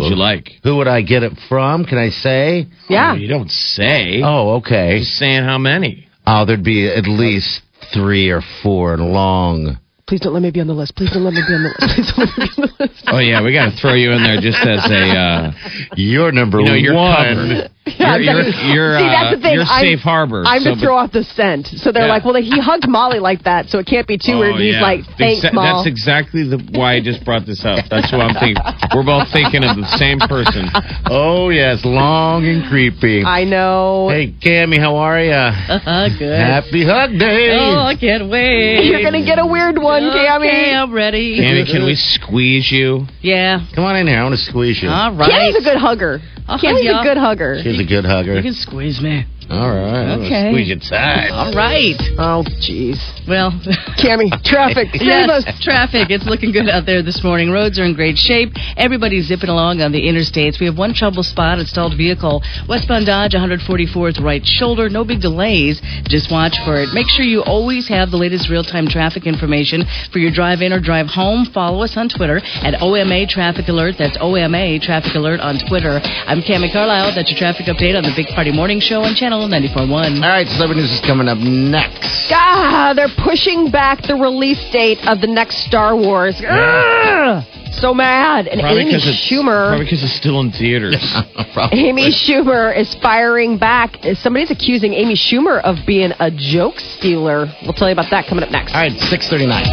[0.00, 0.50] Would you like?
[0.62, 1.84] Who would I get it from?
[1.84, 2.66] Can I say?
[2.88, 3.12] Yeah.
[3.12, 4.22] Oh, you don't say.
[4.24, 5.00] Oh, okay.
[5.00, 6.08] Just saying how many.
[6.26, 9.78] Oh, there'd be at least three or four long.
[10.10, 10.96] Please don't let me be on the list.
[10.96, 11.94] Please don't let me be on the list.
[11.94, 13.04] Please don't let me be on the list.
[13.06, 15.04] Oh yeah, we got to throw you in there just as a.
[15.14, 15.52] Uh,
[15.94, 17.70] You're number you know, you're one.
[17.86, 18.42] Yeah, You're, you're,
[18.74, 19.54] you're, See, that's uh, the thing.
[19.54, 20.42] you're I'm- safe harbor.
[20.46, 21.66] I'm so, to throw off the scent.
[21.78, 22.12] So they're Yeah.
[22.12, 24.60] like, well, he hugged Molly like that, so it can't be too Oh, weird.
[24.60, 25.64] He's like, thanks, Exa- Mom.
[25.64, 27.82] That's exactly the why I just brought this up.
[27.90, 28.62] That's what I'm thinking.
[28.94, 30.66] We're both thinking of the same person.
[31.10, 33.24] Oh yes, long and creepy.
[33.24, 34.08] I know.
[34.10, 35.32] Hey, Cammy, how are you?
[35.32, 36.38] Uh, good.
[36.38, 37.50] Happy Hug Day.
[37.58, 38.84] Oh, I can't wait.
[38.86, 40.74] You're gonna get a weird one, Okay, Cammy.
[40.74, 41.44] I'm ready.
[41.44, 43.06] Annie, can we squeeze you?
[43.20, 43.66] Yeah.
[43.74, 44.18] Come on in here.
[44.18, 44.88] I want to squeeze you.
[44.88, 45.30] All right.
[45.30, 46.20] Cammy's a good hugger.
[46.48, 47.00] I'll Cammy's ya.
[47.00, 47.60] a good hugger.
[47.62, 48.34] She's a good hugger.
[48.34, 49.24] You can squeeze me.
[49.50, 50.06] All right.
[50.06, 50.50] I'm gonna Okay.
[50.52, 51.30] Squeeze you tight.
[51.30, 51.98] All right.
[52.18, 52.98] Oh, jeez.
[53.26, 53.50] Well,
[53.98, 54.88] Cammy, traffic.
[54.94, 55.60] Save yes, us.
[55.60, 56.06] traffic.
[56.10, 57.50] It's looking good out there this morning.
[57.50, 58.52] Roads are in great shape.
[58.76, 60.60] Everybody's zipping along on the interstates.
[60.60, 62.42] We have one trouble spot, a stalled vehicle.
[62.68, 64.88] Westbound Dodge, 144th right shoulder.
[64.88, 65.80] No big delays.
[66.06, 66.90] Just watch for it.
[66.94, 69.82] Make sure you always have the latest real-time traffic information
[70.12, 71.44] for your drive in or drive home.
[71.46, 73.96] Follow us on Twitter at OMA Traffic Alert.
[73.98, 75.98] That's OMA Traffic Alert on Twitter.
[76.26, 77.16] I'm Cami Carlisle.
[77.16, 80.22] That's your traffic update on the Big Party Morning Show on Channel 94.1.
[80.22, 82.30] All right, celebrity news is coming up next.
[82.32, 86.34] Ah, they're pushing back the release date of the next Star Wars.
[86.40, 88.46] Ugh, so mad.
[88.48, 89.68] And Probably Amy because it's Schumer.
[89.70, 90.96] Probably because it's still in theaters.
[91.72, 93.96] Amy Schumer is firing back.
[94.14, 97.46] Somebody's accusing Amy Schumer of being a joke stealer.
[97.62, 98.74] We'll tell you about that coming up next.
[98.74, 99.66] All right, six thirty-nine.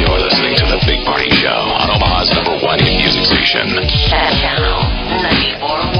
[0.00, 3.68] You're listening to The Big Party Show on Omaha's number one hit music station.
[4.08, 4.80] Channel
[5.60, 5.99] 94.1.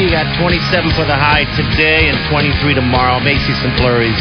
[0.00, 3.20] 650, got 27 for the high today and 23 tomorrow.
[3.20, 4.16] May see some flurries.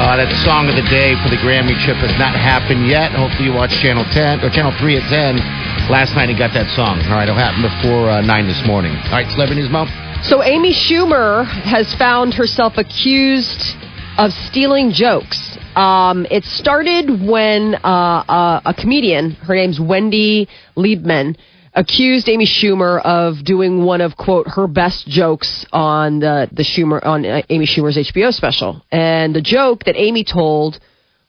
[0.00, 3.12] Uh, that song of the day for the Grammy trip has not happened yet.
[3.12, 5.92] Hopefully you watch Channel 10 or Channel 3 at 10.
[5.92, 7.04] Last night he got that song.
[7.04, 8.96] All right, it'll happen before uh, 9 this morning.
[9.12, 9.84] All right, celebrity news, Mo.
[10.24, 13.76] So Amy Schumer has found herself accused
[14.16, 15.36] of stealing jokes.
[15.76, 21.36] Um, it started when uh, uh, a comedian, her name's Wendy Liebman,
[21.74, 27.04] accused Amy Schumer of doing one of quote her best jokes on the the Schumer
[27.04, 28.82] on uh, Amy Schumer's HBO special.
[28.90, 30.78] And the joke that Amy told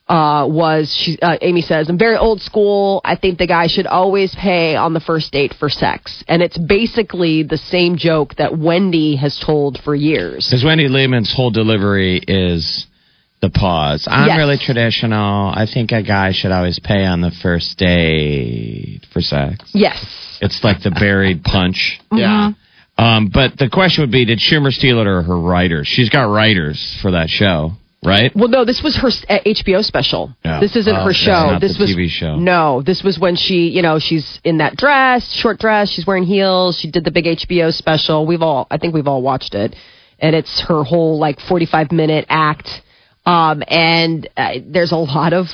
[0.08, 3.00] uh, was she uh, Amy says, "I'm very old school.
[3.04, 6.56] I think the guy should always pay on the first date for sex." And it's
[6.56, 10.46] basically the same joke that Wendy has told for years.
[10.46, 12.86] Because Wendy Liebman's whole delivery is
[13.42, 14.06] the pause.
[14.08, 14.38] I'm Yes.
[14.38, 15.50] really traditional.
[15.54, 19.68] I think a guy should always pay on the first date for sex.
[19.74, 19.98] Yes.
[20.40, 22.00] It's like the buried punch.
[22.12, 22.52] Yeah.
[22.98, 25.86] Um, but the question would be, did Schumer steal it or her writers?
[25.86, 27.72] She's got writers for that show,
[28.02, 28.34] right?
[28.34, 30.34] Well, no, this was her uh, HBO special.
[30.42, 30.60] Yeah.
[30.60, 31.50] This isn't Oh, her show.
[31.52, 32.36] Not this the was TV show.
[32.36, 35.90] No, this was when she, you know, she's in that dress, short dress.
[35.90, 36.78] She's wearing heels.
[36.78, 38.24] She did the big HBO special.
[38.26, 39.76] We've all, I think we've all watched it,
[40.18, 42.68] and it's her whole like forty-five minute act.
[43.26, 45.48] Um, and uh, there's a lot of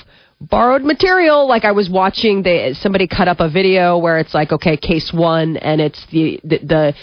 [0.51, 1.49] borrowed material.
[1.49, 5.13] Like I was watching, they somebody cut up a video where it's like, okay, case
[5.13, 6.95] one, and it's the the the,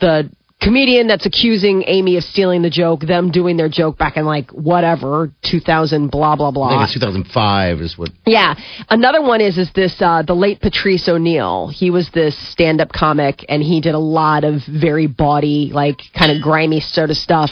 [0.00, 4.24] the comedian that's accusing Amy of stealing the joke, them doing their joke back in
[4.24, 6.68] like whatever 2000 blah blah I blah.
[6.70, 8.10] think it's 2005 is what.
[8.24, 8.54] Yeah.
[8.88, 11.68] Another one is is this uh the late Patrice O'Neal.
[11.68, 16.00] He was this stand up comic and he did a lot of very bawdy, like
[16.16, 17.50] kind of grimy sort of stuff.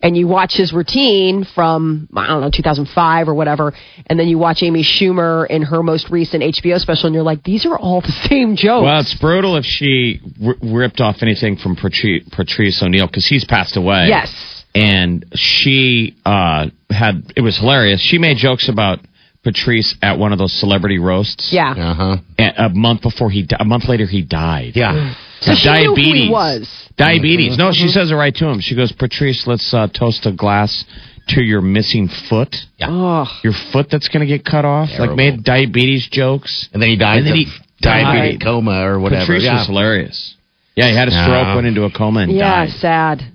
[0.00, 3.72] And you watch his routine from I don't know, two thousand five or whatever,
[4.06, 7.42] and then you watch Amy Schumer in her most recent HBO special and you're like,
[7.44, 8.84] These are all the same jokes.
[8.84, 13.44] Well, it's brutal if she r- ripped off anything from Patrice, Patrice O'Neal because he's
[13.44, 14.06] passed away.
[14.08, 14.32] yes.
[14.74, 18.00] and she uh, had it was hilarious.
[18.00, 19.00] She made jokes about
[19.44, 21.50] Patrice at one of those celebrity roasts.
[21.52, 21.72] Yeah.
[21.72, 22.16] Uh huh.
[22.38, 24.72] a, a month before he, di- a month later, he died.
[24.76, 25.14] Yeah.
[25.42, 26.68] So she knew who he was.
[26.96, 27.58] Diabetes.
[27.58, 28.60] No, she says it right to him.
[28.60, 30.84] She goes, Patrice, let's uh, toast a glass
[31.28, 32.54] to your missing foot.
[32.80, 33.26] Oh.
[33.42, 34.88] Your foot that's going to get cut off.
[34.88, 35.08] Terrible.
[35.08, 36.68] Like made diabetes jokes.
[36.72, 37.46] And then he died And then of he
[37.82, 38.42] diabetic died.
[38.44, 39.22] coma or whatever.
[39.22, 39.58] Patrice yeah.
[39.58, 40.34] was hilarious.
[40.74, 41.26] Yeah, he had a Yeah.
[41.26, 42.38] stroke, went into a coma, and died.
[42.38, 42.74] Yeah, died.
[42.80, 43.31] sad.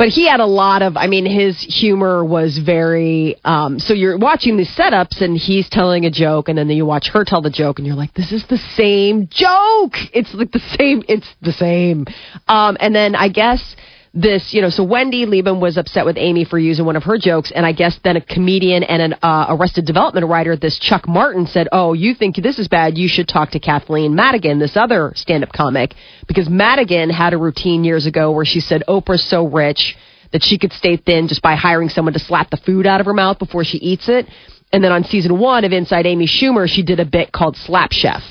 [0.00, 4.16] But he had a lot of, I mean, his humor was very, um, so you're
[4.16, 7.50] watching these setups and he's telling a joke and then you watch her tell the
[7.50, 9.92] joke and you're like, this is the same joke.
[10.14, 12.06] It's like the same, it's the same.
[12.48, 13.76] Um, and then I guess
[14.12, 17.16] this, you know, so Wendy Liebman was upset with Amy for using one of her
[17.16, 21.06] jokes, and I guess then a comedian and an uh, Arrested Development writer, this Chuck
[21.06, 22.98] Martin, said, "Oh, you think this is bad?
[22.98, 25.94] You should talk to Kathleen Madigan, this other stand-up comic,
[26.26, 29.96] because Madigan had a routine years ago where she said Oprah's so rich
[30.32, 33.06] that she could stay thin just by hiring someone to slap the food out of
[33.06, 34.26] her mouth before she eats it."
[34.72, 37.92] And then on season one of Inside Amy Schumer, she did a bit called Slap
[37.92, 38.22] Chef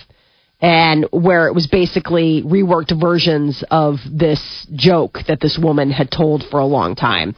[0.62, 6.44] and where it was basically reworked versions of this joke that this woman had told
[6.52, 7.36] for a long time.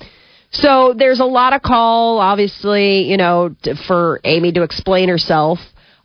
[0.52, 3.56] So there's a lot of call, obviously, you know,
[3.88, 5.60] for Amy to explain herself.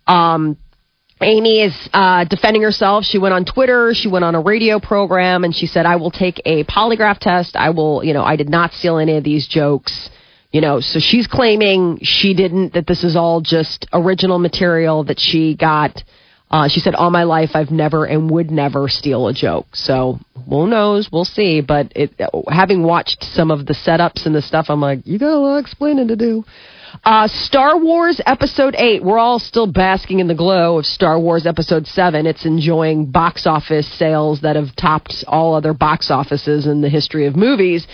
[0.06, 0.56] Um,
[1.22, 3.04] Amy is uh, defending herself.
[3.04, 3.94] She went on Twitter.
[3.94, 7.56] She went on a radio program, and she said, "I will take a polygraph test.
[7.56, 10.10] I will, you know, I did not steal any of these jokes."
[10.52, 12.74] You know, so she's claiming she didn't.
[12.74, 16.02] That this is all just original material that she got.
[16.50, 20.18] Uh, she said, "All my life, I've never and would never steal a joke." So
[20.48, 21.10] who knows?
[21.10, 21.60] We'll see.
[21.60, 22.12] But it,
[22.48, 25.56] having watched some of the setups and the stuff, I'm like, you got a lot
[25.56, 26.44] of explaining to do.
[27.04, 29.02] Uh, Star Wars Episode 8.
[29.02, 32.26] We're all still basking in the glow of Star Wars Episode 7.
[32.26, 37.26] It's enjoying box office sales that have topped all other box offices in the history
[37.26, 37.86] of movies.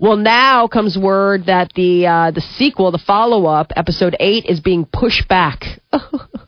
[0.00, 4.60] Well, now comes word that the uh, the sequel, the follow up, Episode 8, is
[4.60, 5.64] being pushed back.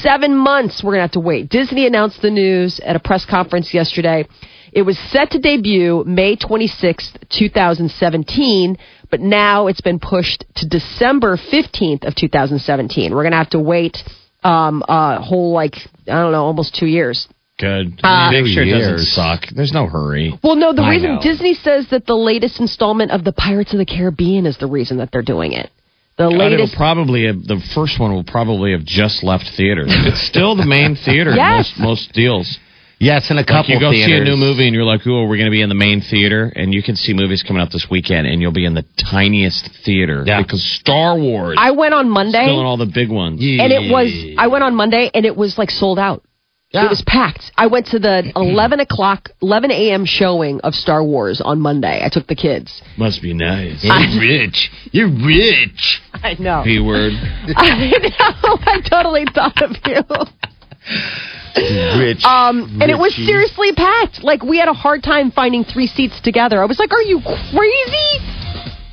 [0.00, 1.48] Seven months we're going to have to wait.
[1.48, 4.26] Disney announced the news at a press conference yesterday.
[4.72, 8.76] It was set to debut May 26th, 2017,
[9.10, 13.14] but now it's been pushed to December 15th of 2017.
[13.14, 13.96] We're going to have to wait
[14.44, 15.74] um, a whole, like,
[16.06, 17.26] I don't know, almost two years.
[17.58, 18.00] Good.
[18.04, 19.46] Uh, Make sure it doesn't suck.
[19.54, 20.38] There's no hurry.
[20.44, 21.20] Well, no, the I reason know.
[21.20, 24.98] Disney says that the latest installment of the Pirates of the Caribbean is the reason
[24.98, 25.70] that they're doing it.
[26.18, 26.76] The God, it'll latest.
[26.76, 29.86] probably have, the first one will probably have just left theaters.
[30.10, 31.72] It's still the main theater in Yes.
[31.78, 32.58] most most deals.
[33.00, 33.72] Yes, in a couple.
[33.76, 35.52] Like couple you go see a new movie and you're like, "Oh, we're going to
[35.52, 38.42] be in the main theater," and you can see movies coming out this weekend, and
[38.42, 40.42] you'll be in the tiniest theater Yeah.
[40.42, 42.42] because Star Wars I went on Monday.
[42.42, 43.40] still in all the big ones.
[43.40, 43.62] yeah.
[43.62, 46.24] and it was I went on Monday and it was like sold out.
[46.70, 46.84] Yeah.
[46.84, 47.50] It was packed.
[47.56, 50.04] I went to the eleven o'clock, eleven a.m.
[50.04, 52.04] showing of Star Wars on Monday.
[52.04, 52.82] I took the kids.
[52.98, 53.82] Must be nice.
[53.82, 54.70] You're rich.
[54.92, 56.02] You're rich.
[56.14, 56.62] I know.
[56.64, 57.12] P word.
[57.56, 58.58] I know.
[58.66, 60.02] I totally thought of you.
[61.98, 62.22] Rich.
[62.24, 64.22] Um, and it was seriously packed.
[64.22, 66.62] Like we had a hard time finding three seats together.
[66.62, 68.37] I was like, "Are you crazy?"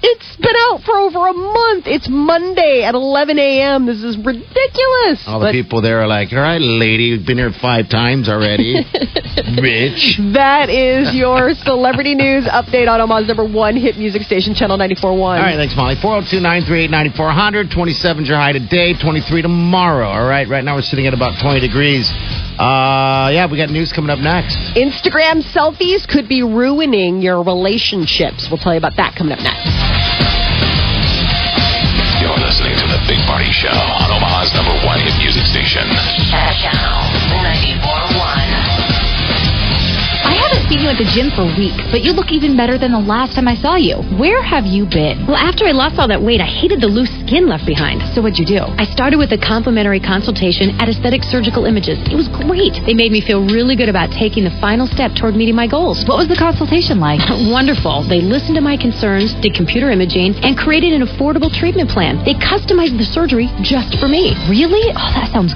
[0.08, 1.89] It's been out for over a month.
[1.89, 3.88] It's Monday at 11 a.m.
[3.89, 5.26] This is ridiculous.
[5.26, 8.30] All the But people there are like, all right, lady, you've been here five times
[8.30, 8.86] already.
[9.58, 10.22] Bitch.
[10.38, 15.18] that is your celebrity news update on Omaha's number one hit music station, Channel 94.1.
[15.18, 15.95] All right, thanks, Molly.
[15.97, 17.72] 402 938 9400.
[17.74, 20.06] 27 is your high today, 23 tomorrow.
[20.06, 22.06] All right, right now we're sitting at about 20 degrees.
[22.56, 24.56] Uh, yeah, we got news coming up next.
[24.80, 28.47] Instagram selfies could be ruining your relationships.
[28.49, 29.68] We'll tell you about that coming up next.
[32.24, 35.84] You're listening to The Big Party Show on Omaha's number one hit music station.
[36.32, 37.03] Channel
[37.43, 38.45] 94.1.
[40.66, 43.38] Seen you at the gym for weeks, but you look even better than the last
[43.38, 44.01] time I saw you.
[44.18, 45.30] Where have you been?
[45.30, 48.01] Well, after I lost all that weight, I hated the loose skin left behind.
[48.18, 48.66] So what'd you do?
[48.82, 52.01] I started with a complimentary consultation at Aesthetic Surgical Images.
[52.09, 52.82] It was great.
[52.82, 56.01] They made me feel really good about taking the final step toward meeting my goals.
[56.09, 57.22] What was the consultation like?
[57.45, 58.09] Wonderful.
[58.09, 62.26] They listened to my concerns, did computer imaging, and created an affordable treatment plan.
[62.26, 64.34] They customized the surgery just for me.
[64.49, 64.89] Really?
[64.97, 65.53] Oh, that sounds